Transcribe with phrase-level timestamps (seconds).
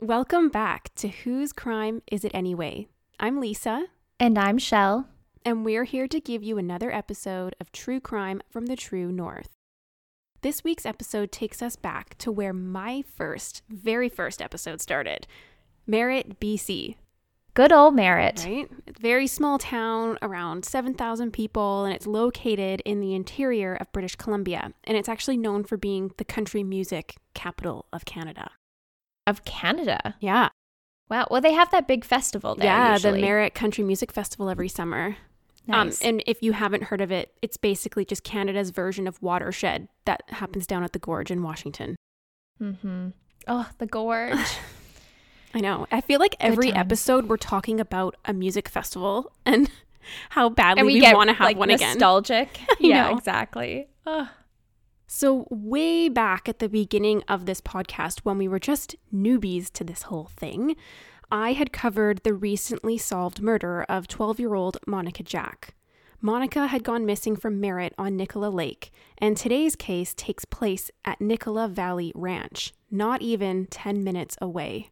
[0.00, 2.86] Welcome back to Whose Crime Is It Anyway?
[3.18, 3.86] I'm Lisa,
[4.18, 5.06] And I'm Chelle.
[5.44, 9.50] and we're here to give you another episode of True Crime from the True North.
[10.42, 15.26] This week's episode takes us back to where my first, very first episode started
[15.86, 16.96] Merritt, BC.
[17.52, 18.44] Good old Merritt.
[18.46, 18.70] Right?
[18.86, 23.92] It's a very small town, around 7,000 people, and it's located in the interior of
[23.92, 24.72] British Columbia.
[24.84, 28.52] And it's actually known for being the country music capital of Canada.
[29.26, 30.16] Of Canada.
[30.20, 30.48] Yeah.
[31.08, 31.26] Wow.
[31.30, 32.66] Well, they have that big festival there.
[32.66, 33.20] yeah, usually.
[33.20, 35.16] the Merritt Country Music Festival every summer.
[35.66, 36.02] Nice.
[36.02, 39.88] Um, and if you haven't heard of it, it's basically just Canada's version of Watershed
[40.04, 41.96] that happens down at the Gorge in Washington.
[42.60, 43.08] mm-hmm.
[43.46, 44.36] Oh, the gorge.
[45.54, 45.86] I know.
[45.90, 46.78] I feel like every times.
[46.78, 49.70] episode we're talking about a music festival and
[50.30, 51.88] how badly and we, we, want to have like, one again.
[51.88, 52.60] nostalgic.
[52.80, 53.16] Yeah, know.
[53.16, 53.88] exactly.
[54.06, 54.28] Ugh.
[55.12, 59.82] So, way back at the beginning of this podcast, when we were just newbies to
[59.82, 60.76] this whole thing,
[61.32, 65.74] I had covered the recently solved murder of 12 year old Monica Jack.
[66.20, 71.20] Monica had gone missing from Merritt on Nicola Lake, and today's case takes place at
[71.20, 74.90] Nicola Valley Ranch, not even 10 minutes away.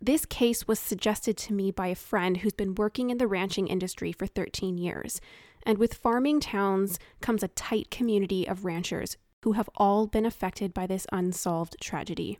[0.00, 3.68] This case was suggested to me by a friend who's been working in the ranching
[3.68, 5.20] industry for 13 years.
[5.64, 10.74] And with farming towns comes a tight community of ranchers who have all been affected
[10.74, 12.38] by this unsolved tragedy.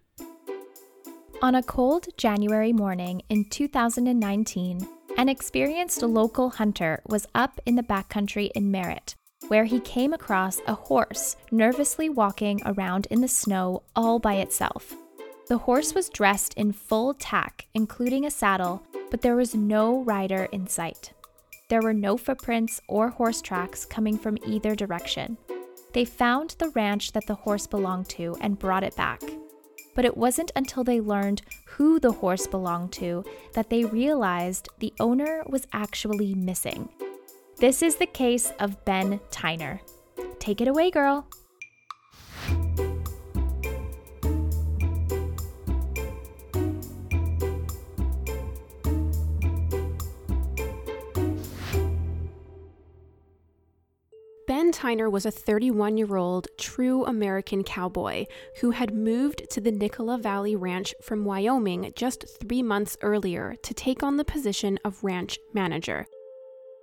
[1.42, 7.82] On a cold January morning in 2019, an experienced local hunter was up in the
[7.82, 9.14] backcountry in Merritt,
[9.48, 14.94] where he came across a horse nervously walking around in the snow all by itself.
[15.48, 20.46] The horse was dressed in full tack, including a saddle, but there was no rider
[20.52, 21.12] in sight.
[21.68, 25.38] There were no footprints or horse tracks coming from either direction.
[25.92, 29.22] They found the ranch that the horse belonged to and brought it back.
[29.94, 33.24] But it wasn't until they learned who the horse belonged to
[33.54, 36.88] that they realized the owner was actually missing.
[37.58, 39.80] This is the case of Ben Tyner.
[40.38, 41.26] Take it away, girl.
[54.70, 58.26] Ben Tyner was a 31 year old true American cowboy
[58.60, 63.74] who had moved to the Nicola Valley Ranch from Wyoming just three months earlier to
[63.74, 66.06] take on the position of ranch manager.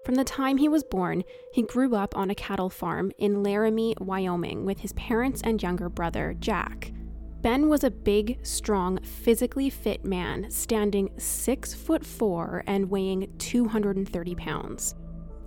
[0.04, 3.96] From the time he was born, he grew up on a cattle farm in Laramie,
[4.02, 6.92] Wyoming, with his parents and younger brother, Jack.
[7.40, 14.36] Ben was a big, strong, physically fit man, standing six foot four and weighing 230
[14.36, 14.94] pounds.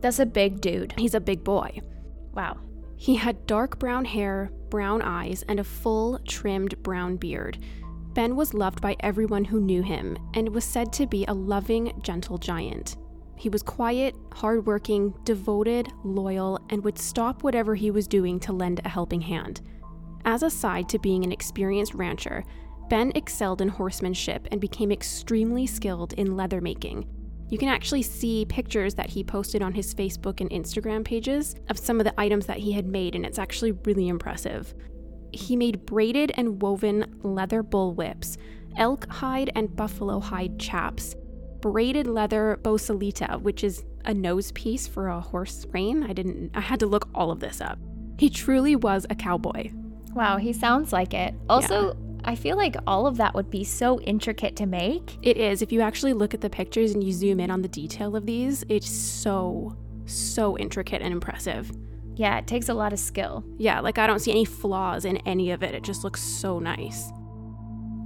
[0.01, 0.95] That's a big dude.
[0.97, 1.81] He's a big boy.
[2.35, 2.59] Wow.
[2.97, 7.59] He had dark brown hair, brown eyes, and a full, trimmed brown beard.
[8.15, 11.93] Ben was loved by everyone who knew him and was said to be a loving,
[12.03, 12.97] gentle giant.
[13.37, 18.81] He was quiet, hardworking, devoted, loyal, and would stop whatever he was doing to lend
[18.85, 19.63] a helping hand.
[20.25, 22.45] As a side to being an experienced rancher,
[22.91, 27.07] Ben excelled in horsemanship and became extremely skilled in leather making.
[27.51, 31.79] You can actually see pictures that he posted on his Facebook and Instagram pages of
[31.79, 34.73] some of the items that he had made, and it's actually really impressive.
[35.33, 38.37] He made braided and woven leather bull whips,
[38.77, 41.17] elk hide and buffalo hide chaps,
[41.61, 46.05] braided leather bosalito, which is a nose piece for a horse rein.
[46.05, 47.79] I didn't I had to look all of this up.
[48.19, 49.71] He truly was a cowboy.
[50.15, 51.35] Wow, he sounds like it.
[51.49, 55.19] Also, I feel like all of that would be so intricate to make.
[55.23, 55.63] It is.
[55.63, 58.27] If you actually look at the pictures and you zoom in on the detail of
[58.27, 59.77] these, it's so,
[60.07, 61.71] so intricate and impressive.
[62.17, 63.45] Yeah, it takes a lot of skill.
[63.57, 65.75] Yeah, like I don't see any flaws in any of it.
[65.75, 67.11] It just looks so nice.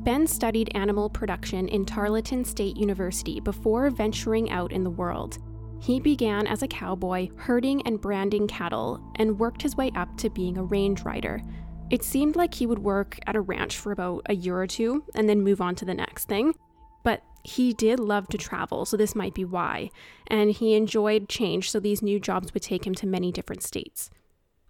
[0.04, 5.38] Ben studied animal production in Tarleton State University before venturing out in the world.
[5.80, 10.30] He began as a cowboy, herding and branding cattle, and worked his way up to
[10.30, 11.42] being a range rider.
[11.90, 15.04] It seemed like he would work at a ranch for about a year or two
[15.14, 16.54] and then move on to the next thing.
[17.02, 19.90] But he did love to travel, so this might be why.
[20.26, 24.10] And he enjoyed change, so these new jobs would take him to many different states.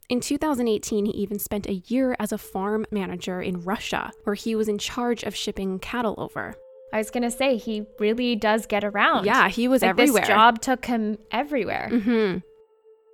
[0.08, 4.54] In 2018, he even spent a year as a farm manager in Russia, where he
[4.54, 6.54] was in charge of shipping cattle over.
[6.92, 9.24] I was gonna say he really does get around.
[9.24, 10.22] Yeah, he was like everywhere.
[10.22, 11.88] This job took him everywhere.
[11.88, 12.38] hmm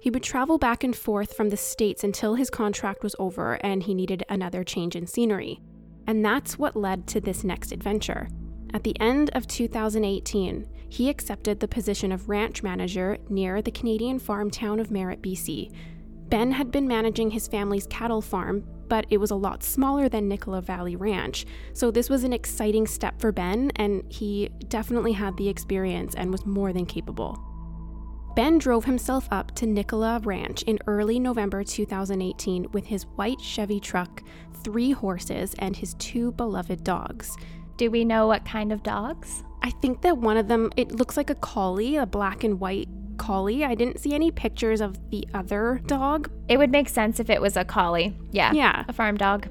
[0.00, 3.82] He would travel back and forth from the States until his contract was over and
[3.82, 5.60] he needed another change in scenery.
[6.06, 8.28] And that's what led to this next adventure.
[8.72, 14.18] At the end of 2018, he accepted the position of ranch manager near the Canadian
[14.18, 15.72] farm town of Merritt, BC.
[16.28, 20.28] Ben had been managing his family's cattle farm but it was a lot smaller than
[20.28, 21.46] Nicola Valley Ranch.
[21.72, 26.30] So this was an exciting step for Ben, and he definitely had the experience and
[26.32, 27.38] was more than capable.
[28.34, 33.80] Ben drove himself up to Nicola Ranch in early November 2018 with his white Chevy
[33.80, 34.22] truck,
[34.62, 37.36] three horses, and his two beloved dogs.
[37.76, 39.42] Do we know what kind of dogs?
[39.62, 42.88] I think that one of them, it looks like a collie, a black and white
[43.18, 43.64] collie.
[43.64, 46.30] I didn't see any pictures of the other dog.
[46.48, 48.16] It would make sense if it was a collie.
[48.30, 48.52] Yeah.
[48.52, 48.84] Yeah.
[48.88, 49.48] A farm dog.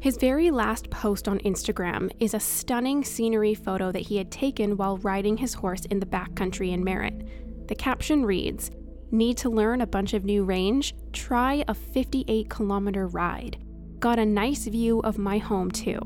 [0.00, 4.78] His very last post on Instagram is a stunning scenery photo that he had taken
[4.78, 7.68] while riding his horse in the backcountry in Merritt.
[7.68, 8.70] The caption reads
[9.10, 10.94] Need to learn a bunch of new range?
[11.12, 13.58] Try a 58 kilometer ride.
[13.98, 16.00] Got a nice view of my home too.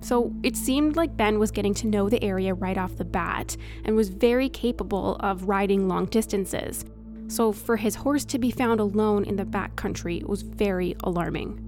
[0.00, 3.56] So it seemed like Ben was getting to know the area right off the bat
[3.84, 6.84] and was very capable of riding long distances.
[7.28, 11.67] So for his horse to be found alone in the backcountry was very alarming.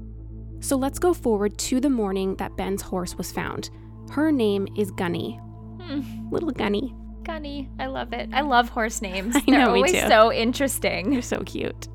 [0.61, 3.71] So let's go forward to the morning that Ben's horse was found.
[4.11, 5.41] Her name is Gunny.
[5.81, 6.31] Hmm.
[6.31, 6.95] Little Gunny.
[7.23, 7.69] Gunny.
[7.79, 8.29] I love it.
[8.33, 9.37] I love horse names.
[9.37, 10.09] I They're know, me always too.
[10.09, 11.11] so interesting.
[11.11, 11.89] They're so cute.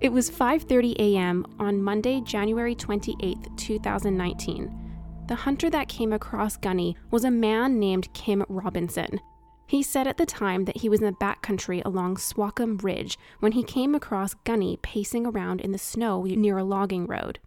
[0.00, 1.46] It was 5:30 a.m.
[1.58, 4.80] on Monday, January 28th, 2019.
[5.28, 9.20] The hunter that came across Gunny was a man named Kim Robinson.
[9.66, 13.52] He said at the time that he was in the backcountry along Swakum Ridge when
[13.52, 17.38] he came across Gunny pacing around in the snow near a logging road.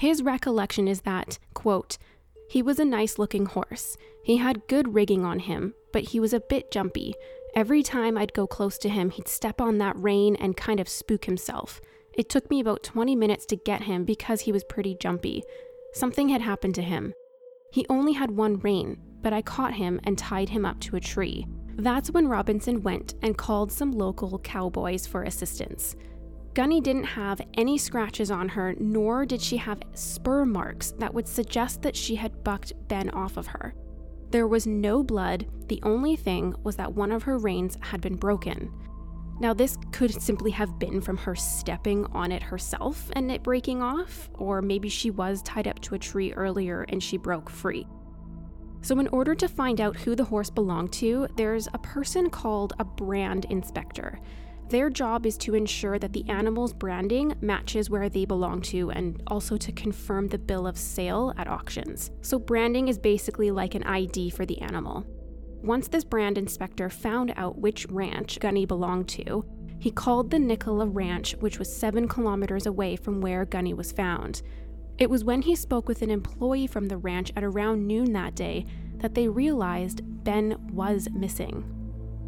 [0.00, 1.98] His recollection is that, quote,
[2.48, 3.98] he was a nice looking horse.
[4.24, 7.12] He had good rigging on him, but he was a bit jumpy.
[7.54, 10.88] Every time I'd go close to him, he'd step on that rein and kind of
[10.88, 11.82] spook himself.
[12.14, 15.42] It took me about 20 minutes to get him because he was pretty jumpy.
[15.92, 17.12] Something had happened to him.
[17.70, 21.00] He only had one rein, but I caught him and tied him up to a
[21.00, 21.46] tree.
[21.76, 25.94] That's when Robinson went and called some local cowboys for assistance.
[26.52, 31.28] Gunny didn't have any scratches on her, nor did she have spur marks that would
[31.28, 33.74] suggest that she had bucked Ben off of her.
[34.30, 38.16] There was no blood, the only thing was that one of her reins had been
[38.16, 38.72] broken.
[39.40, 43.80] Now, this could simply have been from her stepping on it herself and it breaking
[43.80, 47.86] off, or maybe she was tied up to a tree earlier and she broke free.
[48.82, 52.74] So, in order to find out who the horse belonged to, there's a person called
[52.78, 54.18] a brand inspector.
[54.70, 59.20] Their job is to ensure that the animal's branding matches where they belong to and
[59.26, 62.12] also to confirm the bill of sale at auctions.
[62.22, 65.04] So, branding is basically like an ID for the animal.
[65.60, 69.44] Once this brand inspector found out which ranch Gunny belonged to,
[69.80, 74.40] he called the Nicola Ranch, which was seven kilometers away from where Gunny was found.
[74.98, 78.36] It was when he spoke with an employee from the ranch at around noon that
[78.36, 78.66] day
[78.98, 81.64] that they realized Ben was missing.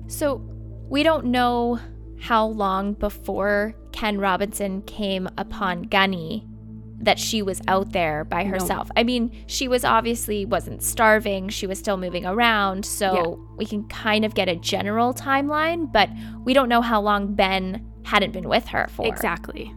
[0.09, 0.43] So,
[0.89, 1.79] we don't know
[2.23, 6.47] how long before Ken Robinson came upon Gunny
[7.01, 8.51] that she was out there by No.
[8.51, 8.89] herself.
[8.97, 13.57] I mean, she was obviously wasn't starving, she was still moving around, so Yeah.
[13.57, 16.09] we can kind of get a general timeline, but
[16.45, 19.05] we don't know how long Ben hadn't been with her for.
[19.05, 19.75] Exactly.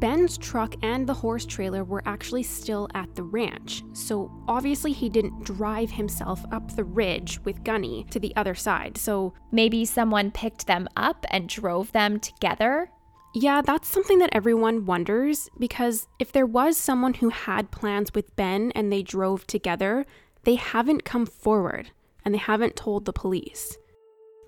[0.00, 5.08] Ben's truck and the horse trailer were actually still at the ranch, so obviously he
[5.10, 8.96] didn't drive himself up the ridge with Gunny to the other side.
[8.96, 12.90] So, Maybe someone picked them up and drove them together.
[13.34, 18.34] yeah, that's something that everyone wonders because if there was someone who had plans with
[18.36, 20.06] Ben and they drove together,
[20.44, 21.90] they haven't come forward
[22.24, 23.76] and they haven't told the police.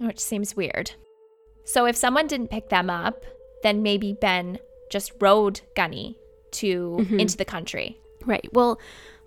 [0.01, 0.93] which seems weird.
[1.65, 3.25] So if someone didn't pick them up,
[3.63, 4.59] then maybe Ben
[4.93, 6.17] just rode Gunny
[6.53, 7.19] to Mhm.
[7.21, 7.99] into the country.
[8.27, 8.49] Right.
[8.53, 8.79] Well,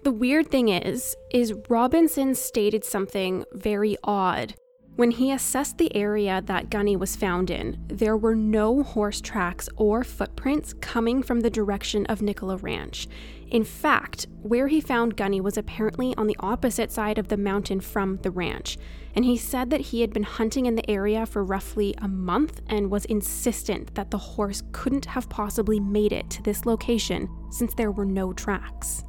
[0.04, 4.54] the weird thing is is Robinson stated something very odd.
[4.96, 9.68] When he assessed the area that Gunny was found in, there were no horse tracks
[9.76, 13.08] or footprints coming from the direction of Nicola Ranch.
[13.52, 17.82] In fact, where he found Gunny was apparently on the opposite side of the mountain
[17.82, 18.78] from the ranch.
[19.16, 22.62] And he said that he had been hunting in the area for roughly a month
[22.68, 27.74] and was insistent that the horse couldn't have possibly made it to this location since
[27.74, 29.04] there were no tracks.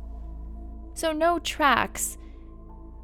[0.95, 2.19] So no tracks.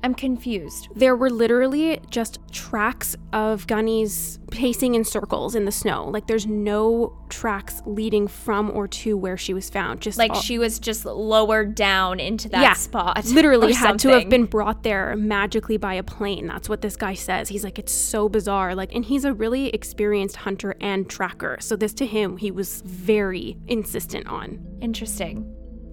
[0.04, 0.88] I'm confused.
[0.96, 6.08] There were literally just tracks of Gunny's pacing in circles in the snow.
[6.08, 10.00] Like there's no tracks leading from or to where she was found.
[10.00, 13.24] Just Like all- she was just lowered down into that Yeah, spot.
[13.26, 16.46] literally had to have been brought there magically by a plane.
[16.48, 17.48] That's what this guy says.
[17.48, 18.74] He's like, it's so bizarre.
[18.74, 21.56] Like, and he's a really experienced hunter and tracker.
[21.60, 24.58] So this to him, he was very insistent on.
[24.80, 25.46] interesting.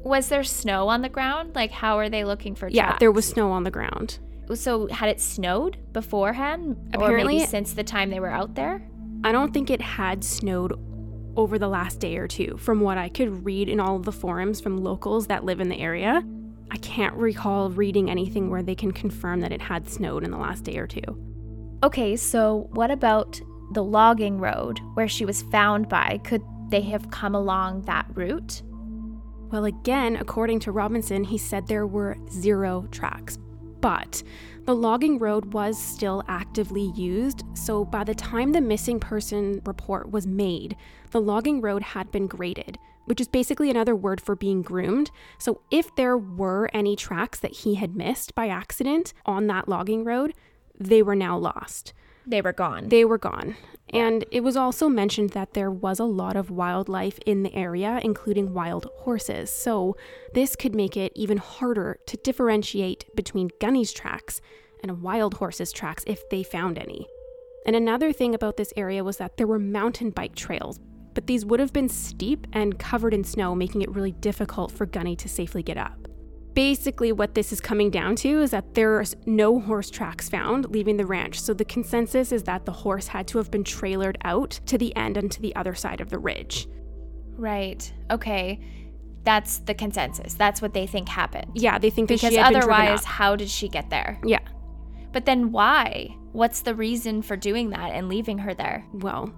[0.03, 1.56] Was there snow on the ground?
[1.56, 3.00] Like how are they looking for Yeah, tracks?
[3.00, 4.20] there was snow on the ground.
[4.56, 6.75] So had it snowed beforehand?
[6.98, 8.82] or Apparently- maybe since the time they were out there?
[9.24, 10.74] I don't think it had snowed
[11.36, 14.12] over the last day or two, from what I could read in all of the
[14.12, 16.24] forums from locals that live in the area.
[16.72, 20.38] I can't recall reading anything where they can confirm that it had snowed in the
[20.38, 21.01] last day or two.
[21.84, 23.39] Okay, so what about
[23.74, 26.20] the logging road where she was found by?
[26.24, 28.62] Could they have come along that route?
[29.51, 33.38] Well, again, according to Robinson, he said there were zero tracks.
[33.82, 34.22] But
[34.65, 40.12] the logging road was still actively used, so by the time the missing person report
[40.12, 40.75] was made,
[41.12, 45.10] the logging road had been graded, which is basically another word for being groomed.
[45.39, 50.03] So if there were any tracks that he had missed by accident on that logging
[50.03, 50.34] road,
[50.79, 51.94] they were now lost.
[52.27, 52.89] They were gone.
[52.89, 53.56] They were gone.
[53.91, 58.00] And it was also mentioned that there was a lot of wildlife in the area,
[58.03, 59.50] including wild horses.
[59.50, 59.96] So
[60.34, 64.41] this could make it even harder to differentiate between Gunny's tracks
[64.81, 67.08] and a wild horse's tracks if they found any.
[67.65, 70.79] And another thing about this area was that there were mountain bike trails,
[71.13, 74.86] but these would have been steep and covered in snow, making it really difficult for
[74.86, 76.08] Gunny to safely get up.
[76.53, 80.98] Basically, what this is coming down to is that there's no horse tracks found leaving
[80.98, 81.39] the ranch.
[81.39, 84.96] So the consensus is that the horse had to have been trailered out to the
[84.96, 86.68] end and to the other side of the ridge.
[87.36, 87.91] Right.
[88.12, 88.60] Okay.
[89.24, 90.34] That's the consensus.
[90.34, 91.51] That's what they think happened.
[91.53, 94.20] Yeah, they think Because she had been otherwise, how did she get there?
[94.25, 94.39] Yeah.
[95.12, 96.15] But then why?
[96.32, 98.86] What's the reason for doing that and leaving her there?
[98.94, 99.34] Well,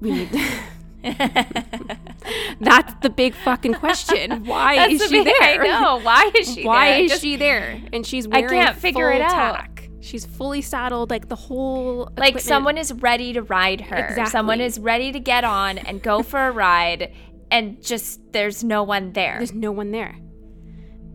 [0.00, 0.30] we need.
[2.60, 4.44] That's the big fucking question.
[4.44, 5.62] Why That's is the she big- there?
[5.62, 6.00] I know.
[6.00, 7.00] Why is she Why there?
[7.04, 7.80] is Just- she there?
[7.92, 9.54] And she's I can't figure it full out.
[9.54, 9.88] tack.
[10.00, 12.04] She's fully saddled, like the whole.
[12.16, 13.96] Like equipment- someone is ready to ride her.
[13.96, 14.30] Exactly.
[14.30, 17.12] Someone is ready to get on and go for a ride,
[17.50, 19.36] and just there's no one there.
[19.38, 20.16] There's no one there.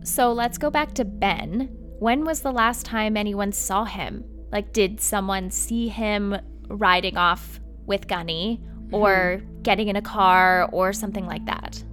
[0.03, 1.69] So let's go back to Ben.
[1.99, 4.25] When was the last time anyone saw him?
[4.51, 6.35] Like, did someone see him
[6.67, 8.61] riding off with Gunny
[8.91, 9.52] or mm-hmm.
[9.63, 11.83] Getting in a car or something like that?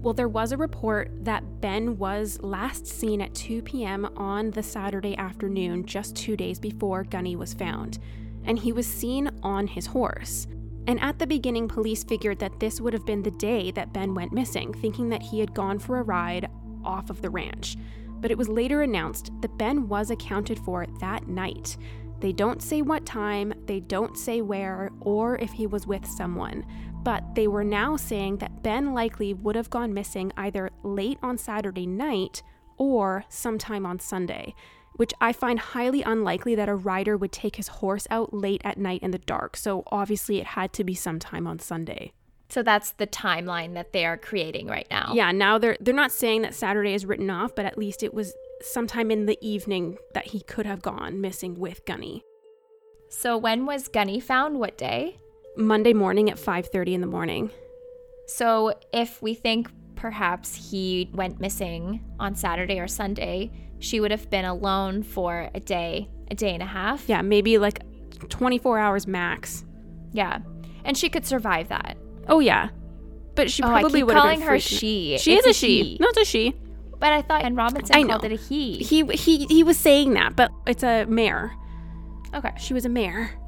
[0.00, 4.04] Well, there was a report that Ben was last seen at 2 p.m.
[4.16, 7.98] on the Saturday afternoon, just two days before Gunny was found,
[8.44, 10.46] and he was seen on his horse.
[10.86, 14.14] And at the beginning, police figured that this would have been the day that Ben
[14.14, 16.48] went missing, thinking that he had gone for a ride
[16.84, 17.76] off of the ranch.
[18.20, 21.76] But it was later announced that Ben was accounted for that night.
[22.20, 26.64] They don't say what time, they don't say where, or if he was with someone.
[27.02, 31.38] But they were now saying that Ben likely would have gone missing either late on
[31.38, 32.42] Saturday night
[32.76, 34.54] or sometime on Sunday,
[34.96, 38.78] which I find highly unlikely that a rider would take his horse out late at
[38.78, 39.56] night in the dark.
[39.56, 42.12] So obviously it had to be sometime on Sunday.
[42.48, 45.12] So that's the timeline that they are creating right now.
[45.14, 48.14] Yeah, now they're they're not saying that Saturday is written off, but at least it
[48.14, 52.24] was sometime in the evening that he could have gone missing with Gunny.
[53.08, 54.58] So when was Gunny found?
[54.58, 55.18] What day?
[55.56, 57.50] Monday morning at 5:30 in the morning.
[58.26, 63.50] So if we think perhaps he went missing on Saturday or Sunday,
[63.80, 67.08] she would have been alone for a day, a day and a half.
[67.08, 67.80] Yeah, maybe like
[68.28, 69.64] 24 hours max.
[70.12, 70.38] Yeah.
[70.84, 71.96] And she could survive that.
[72.28, 72.68] Oh yeah.
[73.34, 75.16] But she Oh, probably keep would have calling been her she.
[75.18, 75.82] She It's is a she.
[75.82, 75.98] he.
[76.00, 76.54] No, it's a she.
[76.98, 78.28] But I thought and Robinson I called know.
[78.28, 78.78] it a he.
[78.78, 81.52] He he he was saying that, but it's a mare.
[82.34, 82.52] Okay.
[82.58, 83.38] She was a mare.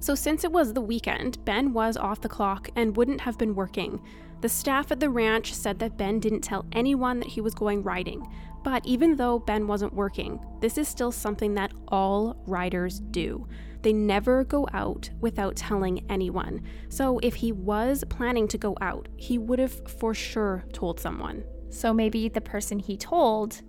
[0.00, 3.54] So, since it was the weekend, Ben was off the clock and wouldn't have been
[3.54, 4.02] working.
[4.42, 7.82] The staff at the ranch said that Ben didn't tell anyone that he was going
[7.82, 8.28] riding.
[8.62, 13.48] But even though Ben wasn't working, this is still something that all riders do.
[13.80, 16.60] They never go out without telling anyone.
[16.90, 21.44] So, if he was planning to go out, he would have for sure told someone.
[21.74, 23.60] So maybe the person he told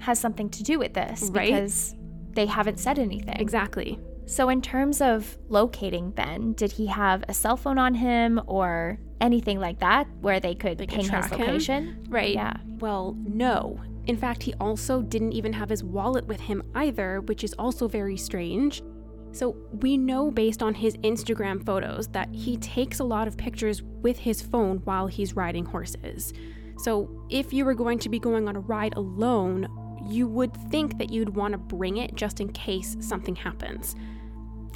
[0.00, 1.52] has something to do with this Right.
[1.52, 1.94] because
[2.32, 3.36] they haven't said anything.
[3.38, 3.98] Exactly.
[4.26, 8.98] So, in terms of locating Ben, did he have a cell phone on him or
[9.20, 11.40] anything like that where they could They could ping his track him?
[11.40, 12.06] location?
[12.08, 12.34] Right.
[12.34, 12.54] Yeah.
[12.78, 13.80] Well, no.
[14.06, 17.88] In fact, he also didn't even have his wallet with him either, which is also
[17.88, 18.82] very strange.
[19.32, 23.82] So, we know based on his Instagram photos that he takes a lot of pictures
[23.82, 26.32] with his phone while he's riding horses.
[26.82, 29.68] So, if you were going to be going on a ride alone,
[30.08, 33.94] you would think that you'd want to bring it just in case something happens.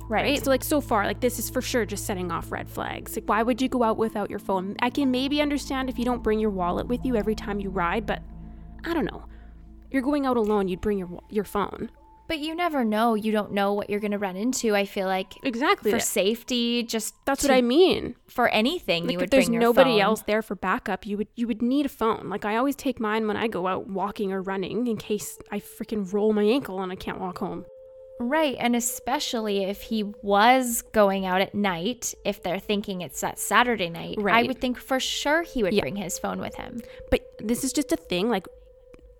[0.08, 0.42] Right.
[0.44, 3.16] So like so far, like this is for sure just setting off red flags.
[3.16, 4.76] Like why would you go out without your phone?
[4.80, 7.70] I can maybe understand if you don't bring your wallet with you every time you
[7.70, 8.22] ride, but
[8.84, 9.24] I don't know.
[9.90, 11.90] You're going out alone, you'd bring your your phone.
[12.26, 13.14] But you never know.
[13.14, 14.74] You don't know what you're going to run into.
[14.74, 15.90] I feel like Exactly.
[15.90, 18.16] for that- safety, just that's to- what I mean.
[18.28, 20.00] For anything, Like you would there's bring your nobody phone.
[20.00, 22.28] else there for backup, you would you would need a phone.
[22.30, 25.60] Like I always take mine when I go out walking or running in case I
[25.60, 27.66] freaking roll my ankle and I can't walk home.
[28.20, 28.56] Right.
[28.60, 33.90] And especially if he was going out at night, if they're thinking it's that Saturday
[33.90, 34.44] night, Right.
[34.44, 35.80] I would think for sure he would Yeah.
[35.82, 36.80] bring his phone with him.
[37.10, 38.30] But this is just a thing.
[38.30, 38.46] Like,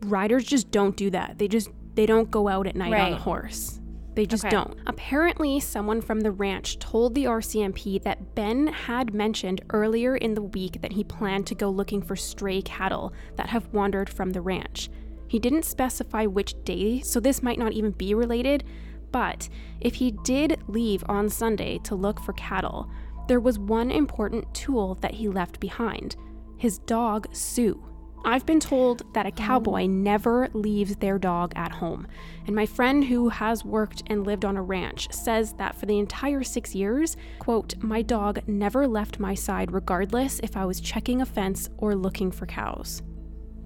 [0.02, 1.38] riders just don't do that.
[1.38, 3.80] They just they don't go out at night on a horse.
[4.14, 4.50] They just Okay.
[4.54, 4.76] don't.
[4.86, 10.42] Apparently, someone from the ranch told the RCMP that Ben had mentioned earlier in the
[10.42, 14.40] week that he planned to go looking for stray cattle that have wandered from the
[14.40, 14.88] ranch.
[15.26, 18.62] He didn't specify which day, so this might not even be related.
[19.10, 19.48] But
[19.80, 22.88] if he did leave on Sunday to look for cattle,
[23.26, 26.14] there was one important tool that he left behind
[26.56, 27.82] his dog, Sue.
[28.25, 29.87] I've been told that a cowboy oh.
[29.87, 32.07] never leaves their dog at home.
[32.47, 35.99] And my friend who has worked and lived on a ranch says that for the
[35.99, 41.21] entire six years, quote, my dog never left my side regardless if I was checking
[41.21, 43.02] a fence or looking for cows.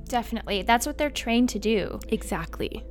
[0.08, 0.62] Definitely.
[0.62, 2.00] That's what they're trained to do.
[2.08, 2.84] Exactly.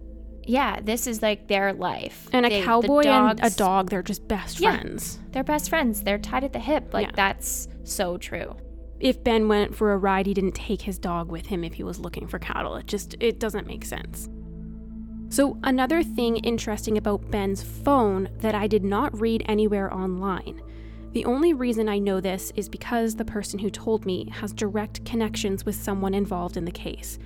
[0.43, 2.29] Yeah, this is like their life.
[2.31, 4.79] And a They- the cowboy and a dog, they're just best Yeah.
[4.79, 5.19] friends.
[5.31, 6.03] They're best friends.
[6.03, 6.93] They're tied at the hip.
[6.93, 7.13] Like Yeah.
[7.15, 8.55] that's so true.
[8.99, 11.83] If Ben went for a ride, he didn't take his dog with him if he
[11.83, 12.75] was looking for cattle.
[12.75, 14.29] It just it doesn't make sense.
[15.29, 20.61] So another thing interesting about Ben's phone that I did not read anywhere online.
[21.11, 25.03] The only reason I know this is because the person who told me has direct
[25.05, 27.19] connections with someone involved in the case.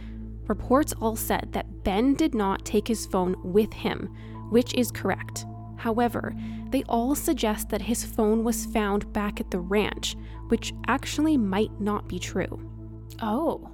[0.48, 4.14] Reports all said that Ben did not take his phone with him,
[4.50, 5.46] which is correct.
[5.82, 6.36] However,
[6.70, 10.16] they all suggest that his phone was found back at the ranch,
[10.50, 12.62] which actually might not be true.
[13.20, 13.68] Oh.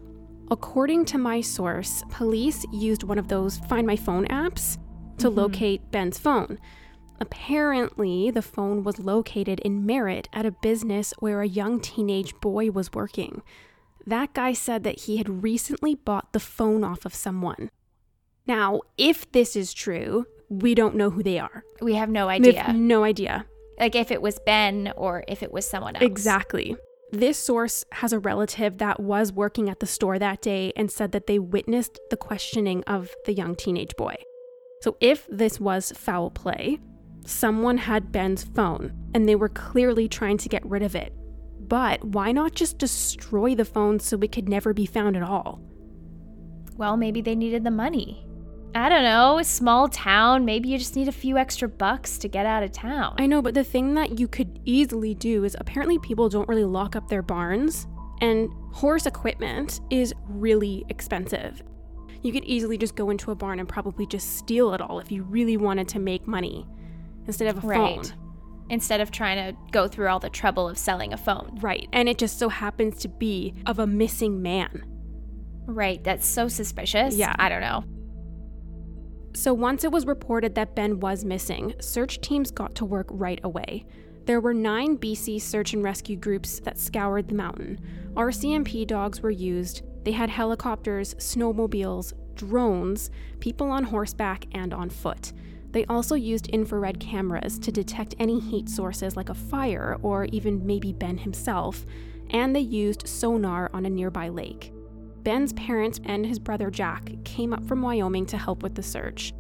[0.50, 4.78] According to my source, police used one of those Find My Phone apps
[5.18, 5.38] to mm-hmm.
[5.38, 6.60] locate Ben's phone.
[7.20, 12.72] Apparently, the phone was located in Merritt at a business where a young teenage boy
[12.72, 13.42] was working.
[14.06, 17.70] That guy said that he had recently bought the phone off of someone.
[18.46, 21.64] Now, if this is true, we don't know who they are.
[21.82, 22.74] We have no We have idea.
[22.74, 23.46] no idea.
[23.80, 26.04] Like if it was Ben or if it was someone else.
[26.06, 26.76] Exactly.
[27.12, 31.12] This source has a relative that was working at the store that day and said
[31.14, 34.16] that they witnessed the questioning of the young teenage boy.
[34.82, 36.80] So, if this was foul play,
[37.26, 41.14] someone had Ben's phone and they were clearly trying to get rid of it.
[41.60, 45.62] But why not just destroy the phone so it could never be found at all?
[46.76, 48.27] Well, maybe they needed the money.
[48.78, 52.28] I don't know, a small town, maybe you just need a few extra bucks to
[52.28, 53.16] get out of town.
[53.18, 56.64] I know, but the thing that you could easily do is apparently people don't really
[56.64, 57.88] lock up their barns,
[58.22, 61.64] and horse equipment is really expensive.
[62.22, 65.12] You could easily just go into a barn and probably just steal it all if
[65.12, 66.68] you really wanted to make money
[67.26, 68.06] instead of a Right.
[68.06, 68.14] phone.
[68.70, 71.58] Instead of trying to go through all the trouble of selling a phone.
[71.62, 71.88] Right.
[71.94, 74.84] And it just so happens to be of a missing man.
[75.66, 77.16] Right, that's so suspicious.
[77.16, 77.36] Yeah.
[77.40, 77.84] I don't know.
[79.34, 83.40] So once it was reported that Ben was missing, search teams got to work right
[83.44, 83.86] away.
[84.26, 87.80] There were nine BC search and rescue groups that scoured the mountain.
[88.14, 89.84] RCMP dogs were used.
[90.04, 93.10] They had helicopters, snowmobiles, drones,
[93.40, 95.34] people on horseback and on foot.
[95.72, 100.66] They also used infrared cameras to detect any heat sources like a fire or even
[100.66, 101.86] maybe Ben himself,
[102.32, 104.74] and they used sonar on a nearby lake.
[105.28, 109.34] Ben's parents and his brother Jack came up from Wyoming to help with the search.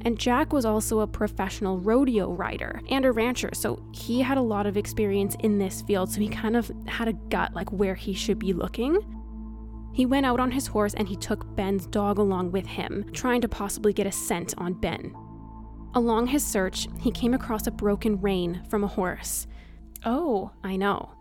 [0.00, 4.40] And Jack was also a professional rodeo rider and a rancher, so he had a
[4.40, 7.94] lot of experience in this field, so he kind of had a gut like where
[7.94, 8.96] he should be looking.
[9.92, 13.42] He went out on his horse and he took Ben's dog along with him, trying
[13.42, 15.14] to possibly get a scent on Ben.
[15.92, 19.46] Along his search, he came across a broken rein from a horse.
[20.06, 21.12] Oh, I know.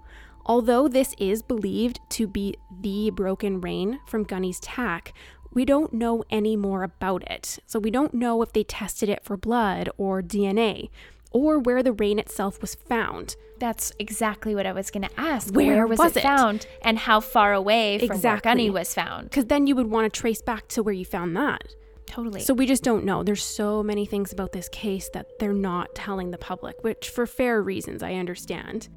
[0.45, 5.13] Although this is believed to be the broken rein from Gunny's tack,
[5.53, 7.59] we don't know any more about it.
[7.65, 10.89] So we don't know if they tested it for blood or DNA,
[11.31, 13.35] or where the rein itself was found.
[13.59, 15.53] that's exactly what I was going to ask.
[15.53, 18.49] Where was, was it found and how far away from Exactly.
[18.49, 19.29] where Gunny was found?
[19.29, 21.63] Because then you would want to trace back to where you found that.
[22.05, 22.41] Totally.
[22.41, 23.23] So we just don't know.
[23.23, 27.25] There's so many things about this case that they're not telling the public, which for
[27.25, 28.89] fair reasons I understand.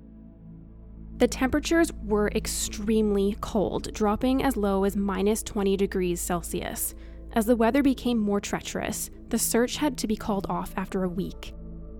[1.18, 6.94] The temperatures were extremely cold, dropping as low as minus 20 degrees Celsius.
[7.32, 11.08] As the weather became more treacherous, the search had to be called off after a
[11.08, 11.54] week.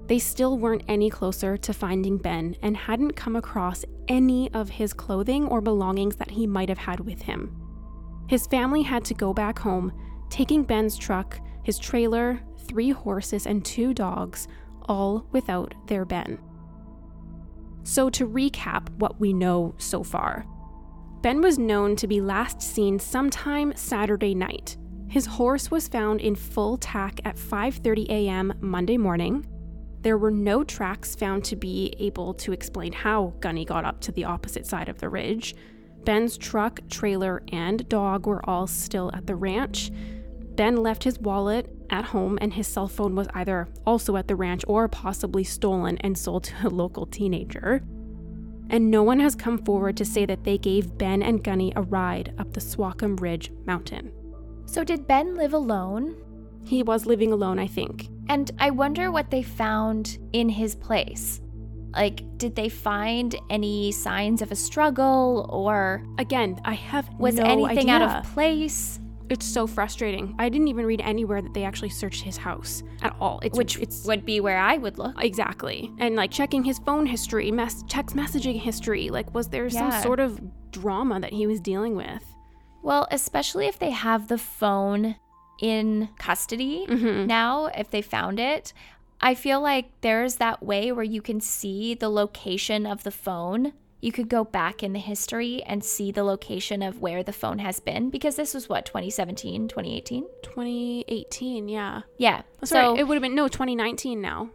[0.07, 4.93] They still weren't any closer to finding Ben and hadn't come across any of his
[4.93, 7.57] clothing or belongings that he might have had with him.
[8.29, 9.93] His family had to go back home,
[10.29, 14.47] taking Ben's truck, his trailer, three horses, and two dogs,
[14.83, 16.39] all without their Ben.
[17.87, 20.45] So, to recap what we know so far
[21.23, 24.77] Ben was known to be last seen sometime Saturday night.
[25.09, 28.55] His horse was found in full tack at 5:30 a.m.
[28.61, 29.47] Monday morning.
[30.03, 34.13] There were no tracks found to be able to explain how Gunny got up to
[34.13, 35.55] the opposite side of the ridge.
[36.05, 39.93] Ben's truck, trailer, and dog were all still at the ranch.
[40.57, 44.37] Ben left his wallet at home and his cell phone was either also at the
[44.37, 47.83] ranch or possibly stolen and sold to a local teenager.
[48.69, 51.83] And no one has come forward to say that they gave Ben and Gunny a
[51.83, 54.13] ride up the Swakum Ridge mountain.
[54.65, 56.17] So, did Ben live alone?
[56.65, 58.09] He was living alone, I think.
[58.29, 61.41] And I wonder what they found in his place.
[61.93, 67.45] Like, did they find any signs of a struggle or Again, I have was no
[67.45, 68.99] anything out of place?
[69.29, 70.35] It's so frustrating.
[70.39, 73.41] I didn't even read anywhere that they actually searched his house at all.
[73.43, 75.15] It's, Which it's would be where I would look.
[75.23, 79.09] exactly and like checking his phone history, mess checks messaging history.
[79.11, 82.23] Like, was there some sort of drama that he was dealing with?
[82.83, 85.17] Well, especially if they have the phone
[85.61, 87.27] in custody Mm-hmm.
[87.27, 88.73] now, if they found it,
[89.21, 93.73] I feel like there's that way where you can see the location of the phone.
[94.01, 97.59] You could go back in the history and see the location of where the phone
[97.59, 100.25] has been because this was what, 2017, 2018?
[100.43, 102.03] 2018, yeah.
[102.19, 102.43] Yeah.
[102.63, 104.51] So it would have been no 2019 now.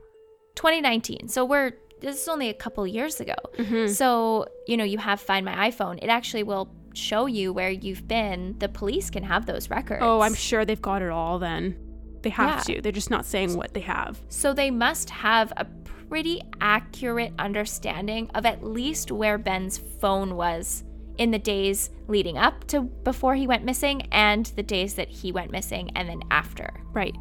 [0.55, 1.27] 2019.
[1.27, 3.35] So we're this is only a couple years ago.
[3.57, 3.91] Mm-hmm.
[3.93, 5.99] So, you know, you have Find My iPhone.
[6.01, 8.55] It actually will show you where you've been.
[8.59, 10.01] The police can have those records.
[10.03, 11.77] Oh, I'm sure they've got it all then.
[12.23, 12.75] They have Yeah.
[12.75, 12.81] to.
[12.81, 14.19] They're just not saying what they have.
[14.29, 15.65] So they must have a
[16.11, 20.83] pretty accurate understanding of at least where Ben's phone was
[21.17, 25.31] in the days leading up to before he went missing and the days that he
[25.31, 26.69] went missing and then after.
[26.91, 27.15] Right.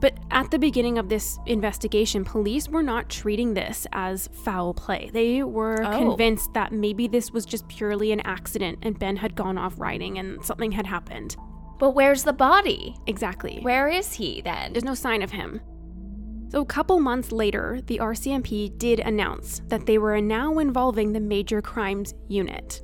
[0.00, 5.10] But at the beginning of this investigation, police were not treating this as foul play.
[5.12, 5.96] They were Oh.
[5.96, 10.18] convinced that maybe this was just purely an accident and Ben had gone off riding
[10.18, 11.36] and something had happened.
[11.78, 12.96] But where's the body?
[13.06, 13.60] Exactly.
[13.62, 14.72] Where is he then?
[14.72, 15.60] There's no sign of him.
[16.54, 21.18] So, a couple months later, the RCMP did announce that they were now involving the
[21.18, 22.80] Major Crimes Unit.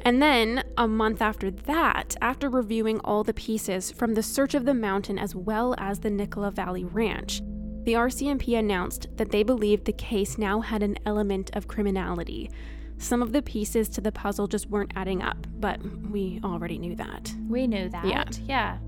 [0.00, 4.64] And then, a month after that, after reviewing all the pieces from the search of
[4.64, 7.40] the mountain as well as the Nicola Valley Ranch,
[7.84, 12.50] the RCMP announced that they believed the case now had an element of criminality.
[12.98, 15.78] Some of the pieces to the puzzle just weren't adding up, but
[16.10, 17.32] we already knew that.
[17.48, 18.06] we knew that.
[18.06, 18.24] Yeah.
[18.44, 18.78] Yeah.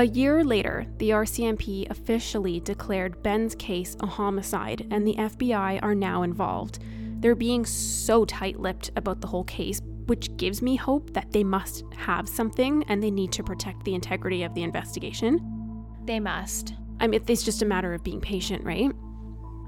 [0.00, 5.94] A year later, the RCMP officially declared Ben's case a homicide, and the FBI are
[5.94, 6.78] now involved.
[7.20, 11.44] They're being so tight lipped about the whole case, which gives me hope that they
[11.44, 15.84] must have something and they need to protect the integrity of the investigation.
[16.06, 16.72] They must.
[16.98, 18.90] I mean, it's just a matter of being patient, right?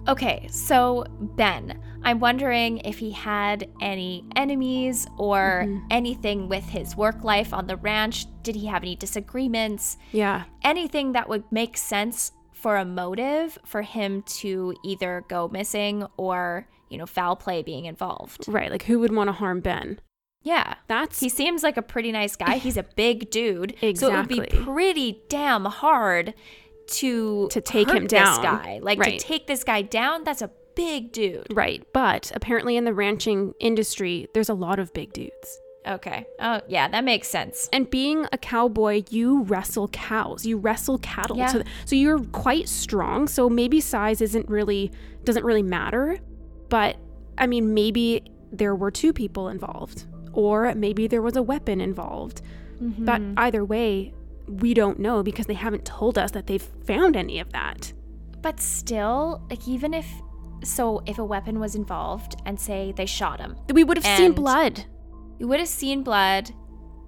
[0.09, 5.87] Okay, so Ben, I'm wondering if he had any enemies or Mhm.
[5.91, 8.27] anything with his work life on the ranch.
[8.43, 9.97] Did he have any disagreements?
[10.11, 10.45] Yeah.
[10.65, 16.67] Anything that would make sense for a motive for him to either go missing or,
[16.89, 18.45] you know, foul play being involved.
[18.49, 18.71] Right.
[18.71, 20.01] Like, who would want to harm Ben?
[20.45, 20.75] Yeah.
[20.89, 22.57] That's He seems like a pretty nice guy.
[22.57, 23.77] He's a big dude.
[23.81, 23.95] Exactly.
[23.97, 26.35] So it would be pretty damn hard
[26.87, 28.37] to To take him down.
[28.37, 28.81] This guy.
[28.83, 29.19] Like Right.
[29.19, 31.47] to take this guy down, that's a big dude.
[31.53, 31.83] right.
[31.93, 35.61] But apparently, in the ranching industry, there's a lot of big dudes.
[35.87, 36.27] Okay.
[36.41, 37.69] Oh, yeah, that makes sense.
[37.73, 41.37] And being a cowboy, you wrestle cows, you wrestle cattle.
[41.37, 41.49] Yeah.
[41.49, 43.27] So, so you're quite strong.
[43.27, 44.93] So maybe size isn't really
[45.25, 46.19] doesn't really matter.
[46.69, 46.97] But
[47.37, 52.43] I mean, maybe there were two people involved, or maybe there was a weapon involved.
[52.81, 53.35] But Mm-hmm.
[53.39, 54.13] either way,
[54.49, 57.93] we don't know because they haven't told us that they've found any of that.
[58.41, 60.07] But still, like even if
[60.65, 64.33] so if a weapon was involved and say they shot him, We would have seen
[64.33, 64.85] blood.
[65.39, 66.51] We would have seen blood.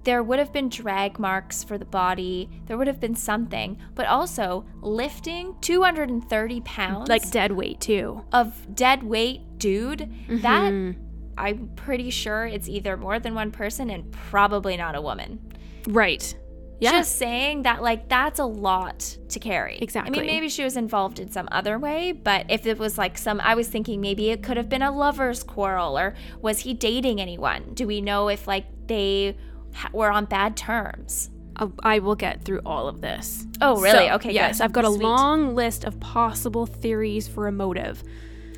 [0.03, 2.49] There would have been drag marks for the body.
[2.67, 3.77] There would have been something.
[3.95, 8.23] But also, lifting 230 pounds Like dead weight too.
[8.31, 10.95] of dead weight dude, that Mhm.
[11.37, 15.39] I'm pretty sure it's either more than one person and probably not a woman.
[15.87, 16.35] Right.
[16.79, 16.91] Yeah.
[16.91, 19.77] Just saying that, like, that's a lot to carry.
[19.79, 20.19] Exactly.
[20.19, 23.17] I mean, maybe she was involved in some other way, but if it was like
[23.17, 26.73] some, I was thinking maybe it could have been a lover's quarrel or was he
[26.73, 27.73] dating anyone?
[27.73, 29.37] Do we know if, like, they
[29.73, 31.29] ha- were on bad terms?
[31.55, 33.47] Uh, I will get through all of this.
[33.61, 34.07] Oh, really?
[34.09, 34.65] So, Okay, Yes, good.
[34.65, 35.01] I've got a Sweet.
[35.03, 38.03] long list of possible theories for a motive.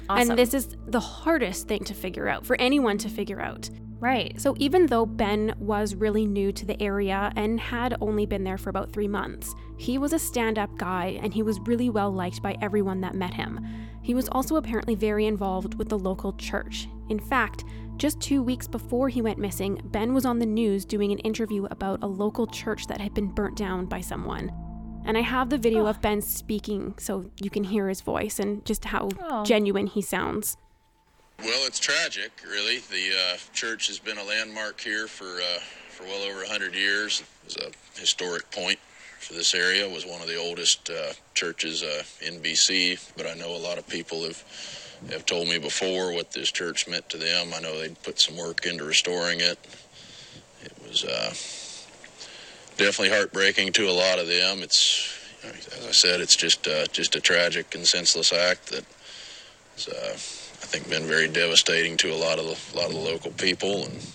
[0.10, 0.32] Awesome.
[0.32, 3.70] And this is the hardest thing to figure out for anyone to figure out.
[4.00, 4.40] Right.
[4.40, 8.58] So even though Ben was really new to the area and had only been there
[8.58, 12.12] for about three months, he was a stand up guy and he was really well
[12.12, 13.60] liked by everyone that met him.
[14.04, 16.88] He was also apparently very involved with the local church.
[17.10, 17.64] In fact,
[17.98, 21.66] just two weeks before he went missing, Ben was on the news doing an interview
[21.72, 24.52] about a local church that had been burnt down by someone.
[25.06, 25.88] And I have the video Oh.
[25.88, 29.44] of Ben speaking so you can hear his voice and just how Oh.
[29.44, 30.58] genuine he sounds.
[31.44, 32.80] Well, it's tragic, really.
[32.80, 37.22] The uh, church has been a landmark here for uh, for well over 100 years.
[37.22, 38.80] It was a historic point
[39.20, 39.86] for this area.
[39.86, 43.12] It was one of the oldest uh, churches uh, in BC.
[43.16, 44.44] But I know a lot of people have
[45.12, 47.54] have told me before what this church meant to them.
[47.54, 49.60] I know they put some work into restoring it.
[50.64, 51.30] It was uh,
[52.78, 54.64] definitely heartbreaking to a lot of them.
[54.64, 58.86] It's as I said, it's just uh, just a tragic and senseless act that.
[60.68, 63.32] I think been very devastating to a lot of the, a lot of the local
[63.32, 64.06] people and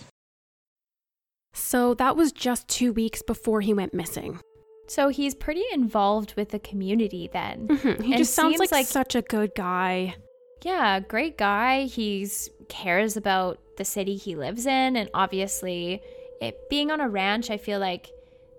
[1.54, 4.38] So that was just two weeks before he went missing.
[4.86, 7.68] So he's pretty involved with the community then.
[7.68, 10.16] Mhm, He And just sounds like, like- such a good guy.
[10.62, 11.84] Yeah, great guy.
[11.84, 16.02] He's cares about the city he lives in and obviously
[16.42, 18.10] it being on a ranch, I feel like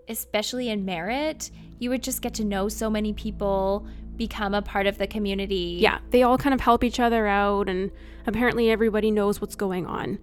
[0.09, 3.85] especially in Merritt, you would just get to know so many people,
[4.17, 5.77] become a part of the community.
[5.79, 7.91] Yeah, they all kind of help each other out, and
[8.27, 10.19] apparently everybody knows what's going on.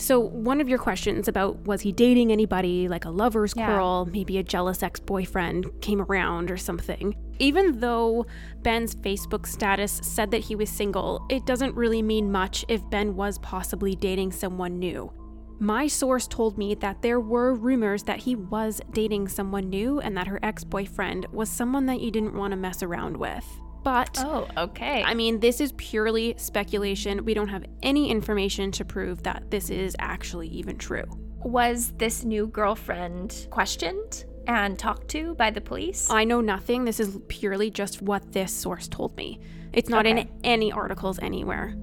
[0.00, 3.66] So, one of your questions about was he dating anybody, like a lover's Yeah.
[3.66, 7.16] quarrel, maybe a jealous ex boyfriend came around or something.
[7.40, 8.24] Even though
[8.62, 13.16] Ben's Facebook status said that he was single, it doesn't really mean much if Ben
[13.16, 15.10] was possibly dating someone new.
[15.60, 20.16] My source told me that there were rumors that he was dating someone new and
[20.16, 23.44] that her ex boyfriend was someone that you didn't want to mess around with.
[23.82, 25.02] But Oh, okay.
[25.02, 27.24] I mean, this is purely speculation.
[27.24, 31.04] We don't have any information to prove that this is actually even true.
[31.44, 36.10] was this new girlfriend questioned and talked to by the police?
[36.10, 36.84] I know nothing.
[36.84, 39.40] This is purely just what this source told me.
[39.72, 41.74] It's not in any articles anywhere.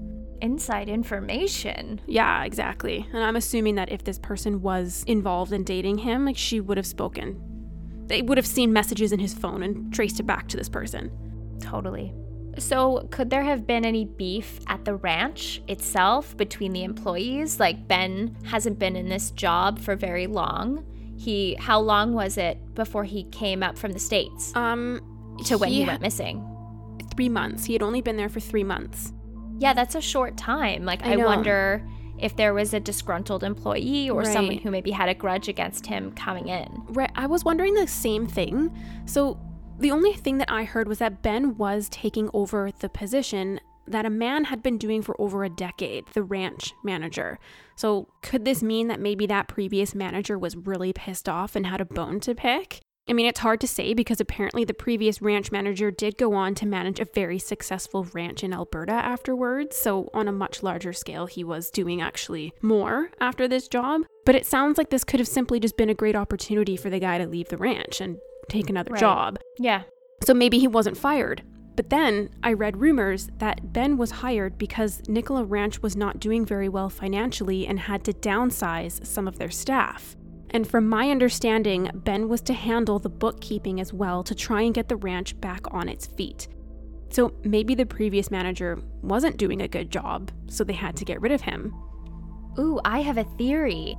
[0.45, 1.99] Inside information.
[2.05, 3.07] Yeah, exactly.
[3.11, 6.77] And I'm assuming that if this person was involved in dating him, like she would
[6.77, 7.41] have spoken.
[8.05, 11.09] They would have seen messages in his phone and traced it back to this person.
[11.59, 12.13] Totally.
[12.59, 17.59] So, could there have been any beef at the ranch itself between the employees?
[17.59, 20.85] Like Ben hasn't been in this job for very long.
[21.17, 25.01] He how long was it before he came up from the states Um,
[25.45, 26.45] to when he, he went missing?
[27.15, 27.65] three months.
[27.65, 29.11] He had only been there for three months.
[29.59, 30.85] Yeah, that's a short time.
[30.85, 31.87] Like I I, wonder
[32.17, 36.11] if there was a disgruntled employee or someone who maybe had a grudge against him
[36.13, 36.81] coming in.
[36.89, 37.11] Right.
[37.15, 38.75] I was wondering the same thing.
[39.05, 39.39] So
[39.79, 44.05] the only thing that I heard was that Ben was taking over the position that
[44.05, 47.37] a man had been doing for over a decade, the ranch manager.
[47.75, 51.81] So could this mean that maybe that previous manager was really pissed off and had
[51.81, 52.81] a bone to pick?
[53.07, 56.55] I mean, it's hard to say because apparently the previous ranch manager did go on
[56.55, 59.75] to manage a very successful ranch in Alberta afterwards.
[59.75, 64.01] So, on a much larger scale, he was doing actually more after this job.
[64.25, 66.99] But it sounds like this could have simply just been a great opportunity for the
[66.99, 68.17] guy to leave the ranch and
[68.49, 68.99] take another Right.
[68.99, 69.37] job.
[69.59, 69.83] Yeah.
[70.23, 71.43] So maybe he wasn't fired.
[71.75, 76.43] But then I read rumors that Ben was hired because Nicola Ranch was not doing
[76.45, 80.15] very well financially and had to downsize some of their staff.
[80.51, 84.73] And from my understanding, Ben was to handle the bookkeeping as well to try and
[84.73, 86.47] get the ranch back on its feet.
[87.09, 91.21] So maybe the previous manager wasn't doing a good job, so they had to get
[91.21, 91.73] rid of him.
[92.59, 93.97] Ooh, I have a theory.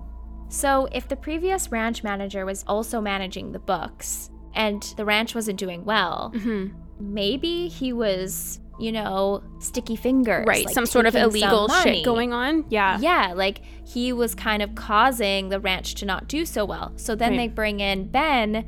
[0.49, 5.59] So, if the previous ranch manager was also managing the books and the ranch wasn't
[5.59, 10.47] doing well, hmm maybe he was, you know, sticky fingers.
[10.47, 12.65] Right, like some sort of illegal shit going on.
[12.69, 12.99] Yeah.
[13.01, 16.93] Yeah, like he was kind of causing the ranch to not do so well.
[16.97, 17.37] So then Right.
[17.39, 18.67] they bring in Ben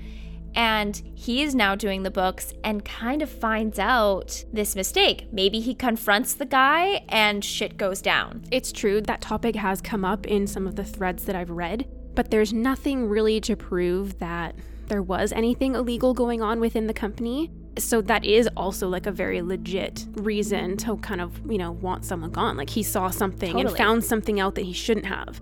[0.54, 5.28] and he is now doing the books and kind of finds out this mistake.
[5.30, 8.44] Maybe he confronts the guy and shit goes down.
[8.50, 11.86] It's true that topic has come up in some of the threads that I've read,
[12.14, 14.56] but there's nothing really to prove that
[14.88, 17.50] there was anything illegal going on within the company.
[17.78, 22.04] So that is also like a very legit reason to kind of, you know, want
[22.04, 22.56] someone gone.
[22.56, 25.40] Like he saw something and found something out that he shouldn't have.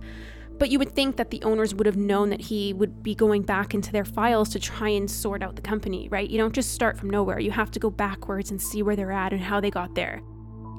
[0.59, 3.43] But you would think that the owners would have known that he would be going
[3.43, 6.27] back into their files to try and sort out the company, right?
[6.27, 7.39] You don't just start from nowhere.
[7.39, 10.21] You have to go backwards and see where they're at and how they got there.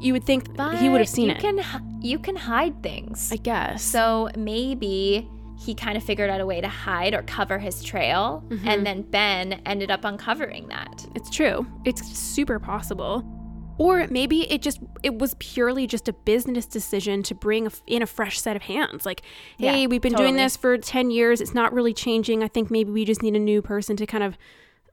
[0.01, 1.41] You would think But he would have seen you it.
[1.41, 3.31] Can, you can hide things.
[3.33, 3.83] I guess.
[3.83, 8.45] So maybe he kind of figured out a way to hide or cover his trail,
[8.49, 8.67] Mhm.
[8.67, 11.05] and then Ben ended up uncovering that.
[11.15, 11.67] It's true.
[11.85, 13.25] It's super possible.
[13.77, 18.07] Or maybe it just it was purely just a business decision to bring in a
[18.07, 19.07] fresh set of hands.
[19.07, 19.23] Like,
[19.59, 20.31] hey, Yeah, we've been totally.
[20.31, 21.41] doing this for 10 years.
[21.41, 22.43] It's not really changing.
[22.43, 24.37] I think maybe we just need a new person to kind of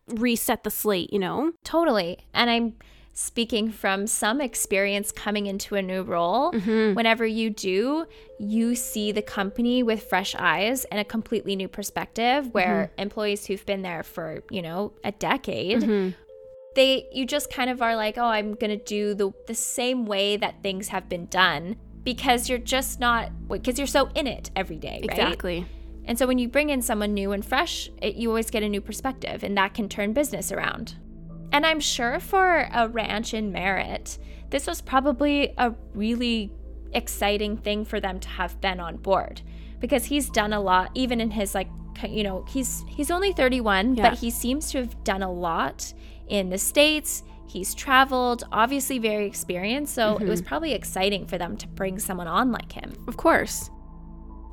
[0.08, 1.52] reset the slate, you know?
[1.64, 2.20] Totally.
[2.36, 2.74] And I'm
[3.18, 6.52] speaking from some experience coming into a new role.
[6.52, 6.96] Mm-hmm.
[6.96, 8.06] Whenever you do,
[8.40, 13.02] you see the company with fresh eyes and a completely new perspective where Mm-hmm.
[13.02, 16.14] employees who've been there for, you know, a decade,
[16.76, 20.06] they you just kind of are like, "Oh, I'm going to do the the same
[20.06, 24.52] way that things have been done." Because you're just not, because you're so in it
[24.56, 25.10] every day, right?
[25.10, 25.66] Exactly.
[26.04, 28.70] And so when you bring in someone new and fresh, it, you always get a
[28.70, 30.96] new perspective, and that can turn business around.
[31.56, 34.18] And I'm sure for a ranch in Merritt,
[34.50, 36.52] this was probably a really
[36.92, 39.42] exciting thing for them to have Ben on board
[39.80, 41.70] because he's done a lot, even in his like,
[42.10, 44.10] you know, he's he's only 31, Yeah.
[44.10, 45.94] but he seems to have done a lot
[46.28, 47.24] in the states.
[47.48, 50.50] He's traveled, obviously very experienced, so it was mm-hmm.
[50.50, 52.92] probably exciting for them to bring someone on like him.
[53.08, 53.70] Of course.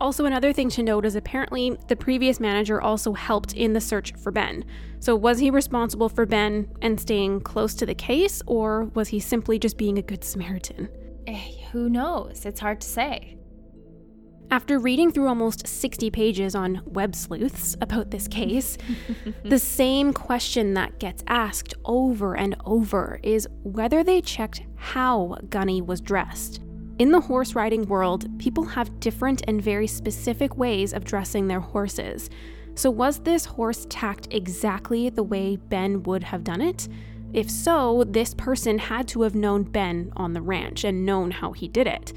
[0.03, 4.12] Also, another thing to note is apparently the previous manager also helped in the search
[4.17, 4.65] for Ben.
[4.99, 9.21] So, was he responsible for Ben and staying close to the case, or was he
[9.21, 10.88] simply just being a good Samaritan?
[11.29, 12.45] Eh, Who knows?
[12.45, 13.37] It's hard to say.
[14.51, 18.79] After reading through almost 60 pages on web sleuths about this case,
[19.45, 25.81] the same question that gets asked over and over is whether they checked how Gunny
[25.81, 26.61] was dressed.
[26.98, 31.61] In the horse riding world, people have different and very specific ways of dressing their
[31.61, 32.28] horses.
[32.74, 36.88] So, was this horse tacked exactly the way Ben would have done it?
[37.33, 41.52] If so, this person had to have known Ben on the ranch and known how
[41.52, 42.12] he did it.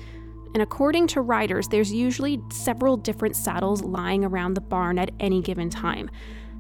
[0.53, 5.41] And according to riders, there's usually several different saddles lying around the barn at any
[5.41, 6.09] given time.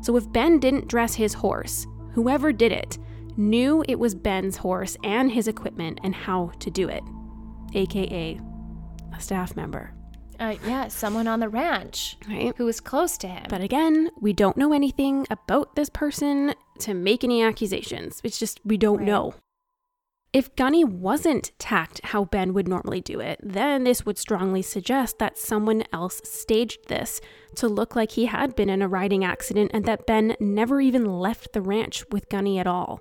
[0.01, 2.97] So if Ben didn't dress his horse, whoever did it
[3.37, 7.03] knew it was Ben's horse and his equipment and how to do it,
[7.75, 8.39] aka
[9.15, 9.93] a staff member,
[10.39, 12.53] Uh, yeah, someone on the ranch right?
[12.57, 13.45] who was close to him.
[13.49, 18.19] But again, we don't know anything about this person to make any accusations.
[18.23, 19.07] It's just we don't Right.
[19.07, 19.33] know.
[20.33, 25.17] If Gunny wasn't tacked how Ben would normally do it, then this would strongly suggest
[25.19, 27.21] that someone else staged this
[27.55, 31.05] to look like he had been in a riding accident and that Ben never even
[31.05, 32.99] left the ranch with Gunny at all.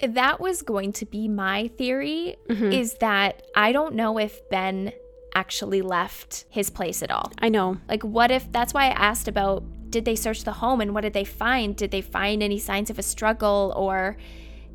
[0.00, 2.72] That was going to be my theory Mhm.
[2.72, 4.92] is that I don't know if Ben
[5.34, 7.30] actually left his place at all.
[7.40, 7.78] I know.
[7.88, 11.00] Like, what if that's why I asked about did they search the home and what
[11.00, 11.74] did they find?
[11.74, 14.18] Did they find any signs of a struggle or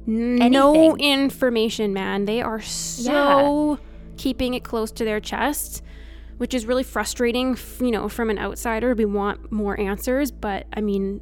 [0.06, 2.26] No information, man.
[2.26, 3.80] They are so
[4.18, 5.82] keeping it close to their chest,
[6.38, 8.94] which is really frustrating, you know, from an outsider.
[8.96, 11.22] We want more answers, but I mean,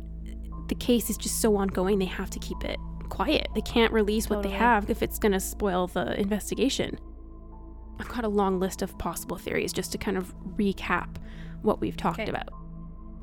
[0.67, 2.79] the case is just so ongoing, they have to keep it
[3.11, 3.47] quiet.
[3.53, 6.97] They can't release what they have if it's going to spoil the investigation.
[7.99, 11.17] I've got a long list of possible theories just to kind of recap
[11.61, 12.29] what we've talked Okay.
[12.31, 12.49] about.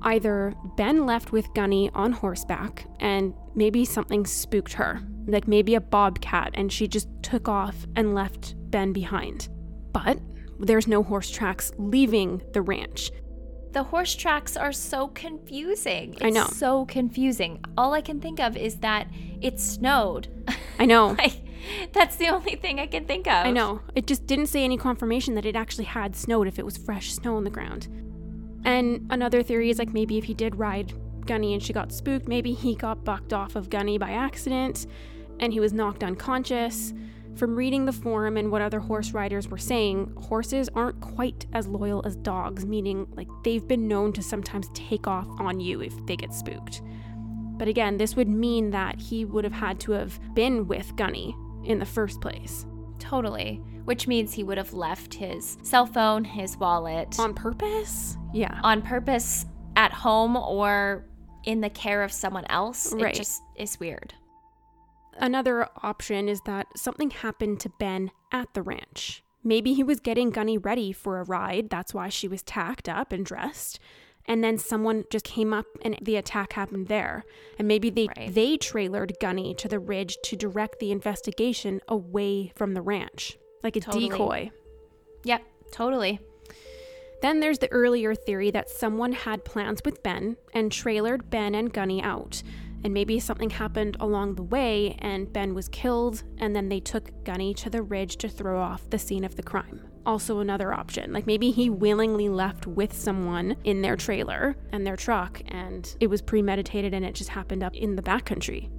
[0.02, 5.80] Either Ben left with Gunny on horseback and maybe something spooked her, like maybe a
[5.80, 9.48] bobcat, and she just took off and left Ben behind.
[9.92, 10.20] But
[10.60, 13.10] there's no horse tracks leaving the ranch.
[13.72, 16.14] The horse tracks are so confusing.
[16.14, 16.46] It's I know.
[16.46, 17.64] so confusing.
[17.76, 19.08] All I can think of is that
[19.40, 20.28] it snowed.
[20.78, 21.08] I know.
[21.18, 21.40] like
[21.92, 23.46] that's the only thing I can think of.
[23.46, 23.80] I know.
[23.94, 27.12] It just didn't say any confirmation that it actually had snowed if it was fresh
[27.12, 27.88] snow on the ground.
[28.64, 30.92] And another theory is like maybe if he did ride
[31.26, 34.86] Gunny and she got spooked, maybe he got bucked off of Gunny by accident
[35.40, 36.92] and he was knocked unconscious.
[37.38, 41.68] From reading the forum and what other horse riders were saying, horses aren't quite as
[41.68, 45.94] loyal as dogs, meaning like they've been known to sometimes take off on you if
[46.06, 46.82] they get spooked.
[47.56, 51.36] But again, this would mean that he would have had to have been with Gunny
[51.62, 52.66] in the first place.
[52.98, 53.62] Totally.
[53.84, 58.16] Which means he would have left his cell phone, his wallet On purpose?
[58.34, 58.60] Yeah.
[58.64, 59.46] on purpose
[59.76, 61.06] at home or
[61.44, 62.92] in the care of someone else.
[62.92, 63.14] Right.
[63.14, 64.12] It just is weird.
[65.18, 69.22] Another option is that something happened to Ben at the ranch.
[69.42, 73.12] Maybe he was getting Gunny ready for a ride, that's why she was tacked up
[73.12, 73.78] and dressed.
[74.26, 77.24] And then someone just came up and the attack happened there.
[77.58, 78.32] And maybe they Right.
[78.34, 83.76] they trailered Gunny to the ridge to direct the investigation away from the ranch, like
[83.76, 84.08] a Totally.
[84.10, 84.50] decoy.
[85.24, 86.20] Yep, totally.
[87.22, 91.72] Then there's the earlier theory that someone had plans with Ben and trailered Ben and
[91.72, 92.42] Gunny out.
[92.84, 97.24] And maybe something happened along the way and Ben was killed, and then they took
[97.24, 99.80] Gunny to the ridge to throw off the scene of the crime.
[100.06, 101.12] Also, another option.
[101.12, 106.06] Like maybe he willingly left with someone in their trailer and their truck, and it
[106.06, 108.70] was premeditated and it just happened up in the backcountry.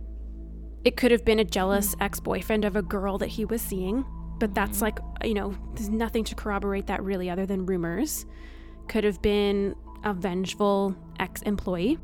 [0.86, 4.05] It could have been a jealous ex boyfriend of a girl that he was seeing,
[4.39, 4.86] but that's mm-hmm.
[4.86, 8.26] like, you know, there's nothing to corroborate that really other than rumors.
[8.88, 11.99] Could have been a vengeful ex employee.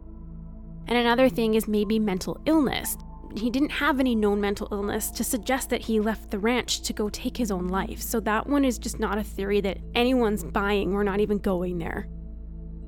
[0.88, 2.98] And another thing is maybe mental illness.
[3.36, 6.94] He didn't have any known mental illness to suggest that he left the ranch to
[6.94, 8.02] go take his own life.
[8.02, 10.94] So that one is just not a theory that anyone's buying.
[10.94, 12.08] We're not even going there.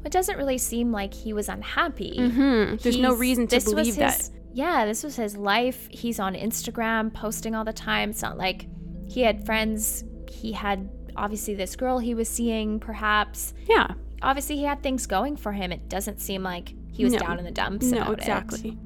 [0.06, 2.16] It doesn't really seem like he was unhappy.
[2.18, 2.78] Mm-hmm.
[2.78, 4.30] There's no reason to believe that.
[4.54, 5.88] Yeah, this was his life.
[5.92, 8.12] He's on Instagram posting all the time.
[8.12, 8.68] It's not like
[9.08, 10.06] he had friends.
[10.30, 13.54] He had obviously this girl he was seeing, perhaps.
[13.68, 13.88] Yeah.
[14.22, 15.72] Obviously, he had things going for him.
[15.72, 17.20] It doesn't seem like he was No.
[17.20, 17.86] down in the dumps.
[17.92, 18.20] No, about it.
[18.20, 18.78] exactly.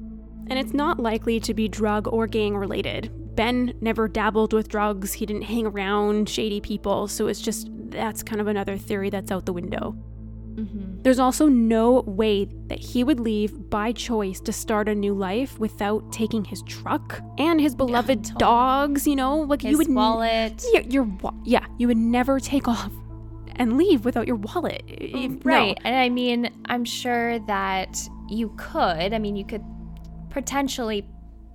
[0.48, 3.10] And it's not likely to be drug or gang related.
[3.36, 5.14] Ben never dabbled with drugs.
[5.14, 7.08] He didn't hang around shady people.
[7.08, 9.96] So it's just that's kind of another theory that's out the window.
[10.54, 11.02] Mhm.
[11.02, 15.58] There's also no way that he would leave by choice to start a new life
[15.58, 19.40] without taking his truck and his beloved dogs, you know?
[19.40, 20.62] Like His you would n- wallet.
[20.74, 22.92] Yeah, your wa- yeah, you would never take off
[23.56, 24.82] and leave without your wallet.
[24.86, 25.50] If- no.
[25.52, 25.78] Right.
[25.84, 27.98] And I mean, I'm sure that
[28.28, 29.12] you could.
[29.12, 29.64] I mean, you could
[30.30, 31.06] potentially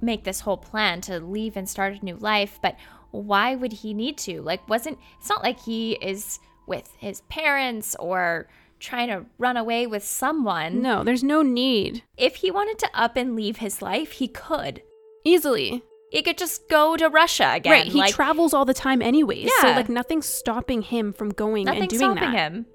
[0.02, 2.76] make this whole plan to leave and start a new life, but
[3.12, 4.42] why would he need to?
[4.42, 8.48] Like, wasn't it's not like he is with his parents or
[8.80, 10.82] trying to run away with someone.
[10.82, 12.04] No, there's no need.
[12.18, 14.84] If he wanted to up and leave his life, he could.
[15.24, 15.82] Easily.
[16.10, 17.72] He could just go to Russia again.
[17.72, 17.86] right.
[17.86, 19.46] He like, travels all the time anyways.
[19.46, 19.62] Yeah.
[19.62, 22.52] So like nothing's stopping him from going and Nothing's doing stopping that.
[22.52, 22.66] him.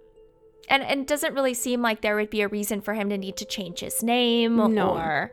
[0.68, 3.16] And and it doesn't really seem like there would be a reason for him to
[3.18, 4.90] need to change his name No.
[4.96, 5.32] or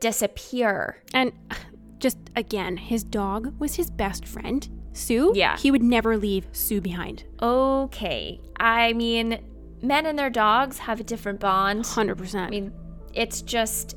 [0.00, 1.02] disappear.
[1.14, 1.32] And
[1.98, 4.68] just again, his dog was his best friend.
[4.92, 5.32] Sue?
[5.34, 5.56] Yeah.
[5.58, 7.24] He would never leave Sue behind.
[7.42, 8.40] Okay.
[8.58, 9.38] I mean,
[9.82, 11.84] men and their dogs have a different bond.
[11.84, 12.34] 100%.
[12.46, 12.72] I mean,
[13.12, 13.96] it's just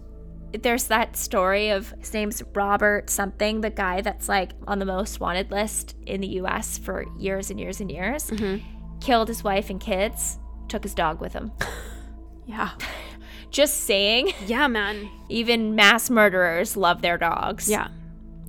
[0.54, 5.20] there's that story of his name's Robert something, the guy that's like on the most
[5.20, 8.30] wanted list in the US for years and years and years.
[8.30, 8.66] Mm-hmm.
[9.00, 11.52] Killed his wife and kids, took his dog with him.
[12.46, 12.72] yeah.
[13.52, 15.10] Just saying, Yeah, man.
[15.30, 17.70] even mass murderers love their dogs.
[17.70, 17.88] Yeah.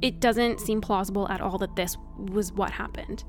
[0.03, 3.25] It doesn't seem plausible at all that this was what happened.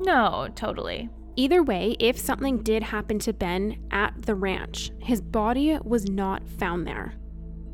[0.00, 1.08] No, totally.
[1.36, 6.46] Either way, if something did happen to Ben at the ranch, his body was not
[6.46, 7.14] found there.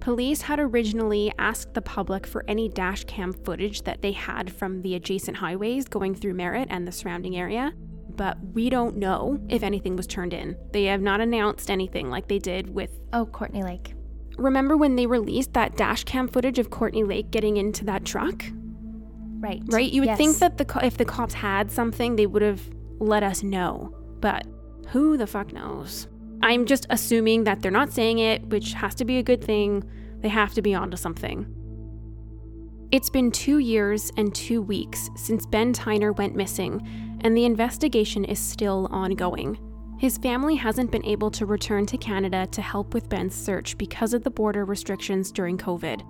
[0.08, 4.80] Police had originally asked the public for any dash cam footage that they had from
[4.80, 7.74] the adjacent highways going through Merritt and the surrounding area,
[8.16, 10.56] but we don't know if anything was turned in.
[10.72, 12.98] They have not announced anything like they did with.
[13.12, 13.92] Oh, Courtney Lake.
[14.38, 18.46] Remember when they released that dash cam footage of Courtney Lake getting into that truck?
[19.40, 19.60] Right.
[19.66, 19.92] Right?
[19.92, 22.62] You would think that the co- if the cops had something, they would have
[22.98, 23.94] let us know.
[24.20, 24.46] But
[24.88, 26.08] who the fuck knows?
[26.40, 29.84] I'm just assuming that they're not saying it, which has to be a good thing.
[30.20, 31.46] They have to be onto something.
[32.90, 38.24] It's been two years and two weeks since Ben Tyner went missing, and the investigation
[38.24, 39.58] is still ongoing.
[39.98, 44.14] His family hasn't been able to return to Canada to help with Ben's search because
[44.14, 46.02] of the border restrictions during COVID.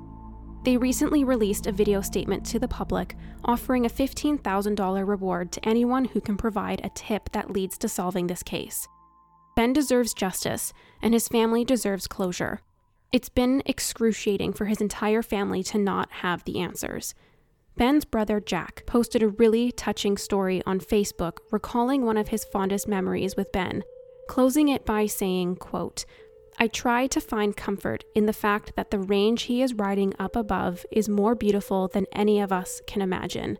[0.65, 6.05] They recently released a video statement to the public offering a $15,000 reward to anyone
[6.05, 8.87] who can provide a tip that leads to solving this case.
[9.57, 12.61] Ben deserves justice, and his family deserves closure.
[13.11, 17.15] It's been excruciating for his entire family to not have the answers.
[17.75, 22.87] Ben's brother Jack posted a really touching story on Facebook recalling one of his fondest
[22.87, 23.83] memories with Ben,
[24.29, 26.05] closing it by saying, quote,
[26.59, 30.37] I try to find comfort in the fact that the range he is riding up
[30.37, 33.57] above is more beautiful than any of us can imagine.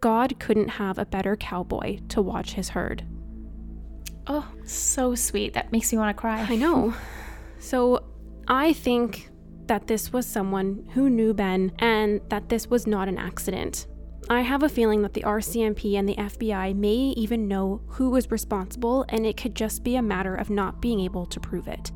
[0.00, 3.04] God couldn't have a better cowboy to watch his herd.
[4.28, 5.52] Oh, so sweet.
[5.54, 6.46] That makes me want to cry.
[6.48, 6.94] I know.
[7.58, 8.04] So
[8.50, 9.30] I think
[9.66, 13.86] that this was someone who knew Ben and that this was not an accident.
[14.30, 18.30] I have a feeling that the RCMP and the FBI may even know who was
[18.30, 21.92] responsible, and it could just be a matter of not being able to prove it.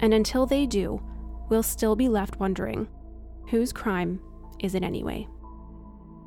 [0.00, 1.02] And until they do,
[1.50, 2.88] we'll still be left wondering
[3.48, 4.18] whose crime
[4.60, 5.28] is it anyway?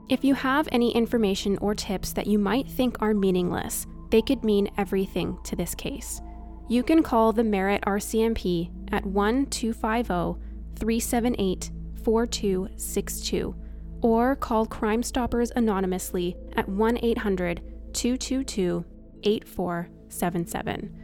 [0.10, 4.44] If you have any information or tips that you might think are meaningless, they could
[4.44, 6.22] mean everything to this case.
[6.68, 10.42] You can call the Merritt RCMP at 1 250
[10.76, 11.72] 378
[12.04, 13.56] 4262
[14.02, 17.62] or call Crime Stoppers anonymously at 1 800
[17.94, 18.84] 222
[19.24, 21.02] 8477.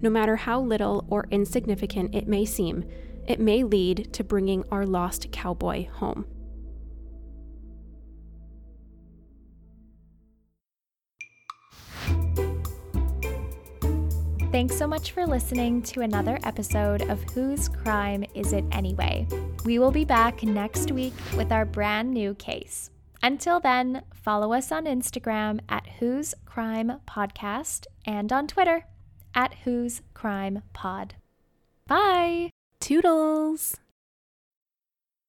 [0.00, 2.84] No matter how little or insignificant it may seem,
[3.28, 6.24] it may lead to bringing our lost cowboy home.
[14.52, 19.26] Thanks so much for listening to another episode of Whose Crime Is It Anyway?
[19.64, 22.90] We will be back next week with our brand new case.
[23.22, 28.84] Until then, follow us on Instagram at Whose Crime Podcast and on Twitter
[29.34, 31.14] at Whose Crime Pod.
[31.86, 32.50] Bye!
[32.78, 33.78] Toodles!